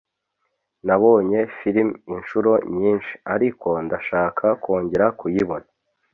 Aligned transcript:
nabonye 0.87 1.39
film 1.57 1.89
inshuro 2.13 2.51
nyinshi, 2.77 3.11
ariko 3.35 3.69
ndashaka 3.85 4.45
kongera 4.63 5.05
kuyibona 5.19 5.67